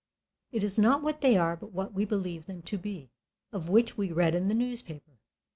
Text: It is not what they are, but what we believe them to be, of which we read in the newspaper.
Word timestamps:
It 0.51 0.63
is 0.63 0.79
not 0.79 1.03
what 1.03 1.21
they 1.21 1.37
are, 1.37 1.55
but 1.55 1.73
what 1.73 1.93
we 1.93 2.05
believe 2.05 2.47
them 2.47 2.63
to 2.63 2.75
be, 2.79 3.11
of 3.51 3.69
which 3.69 3.97
we 3.99 4.11
read 4.11 4.33
in 4.33 4.47
the 4.47 4.55
newspaper. 4.55 5.19